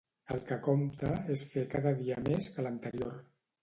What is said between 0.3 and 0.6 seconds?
El que